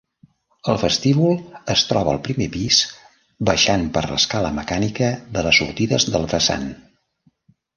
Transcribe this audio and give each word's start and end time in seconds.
El 0.71 0.77
vestíbul 0.83 1.35
es 1.73 1.83
troba 1.89 2.15
al 2.17 2.21
primer 2.27 2.47
pis 2.57 2.79
baixant 3.51 3.85
per 3.99 4.03
l'escala 4.13 4.53
mecànica 4.59 5.11
de 5.37 5.45
les 5.49 5.61
sortides 5.63 6.09
del 6.17 6.27
vessant. 6.33 6.67